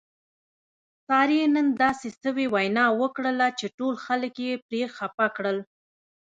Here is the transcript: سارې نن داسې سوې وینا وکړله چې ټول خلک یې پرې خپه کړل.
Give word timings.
سارې 1.07 1.41
نن 1.55 1.67
داسې 1.83 2.09
سوې 2.21 2.45
وینا 2.53 2.85
وکړله 3.01 3.47
چې 3.59 3.65
ټول 3.77 3.93
خلک 4.05 4.33
یې 4.45 4.53
پرې 4.67 4.83
خپه 4.95 5.27
کړل. 5.35 5.57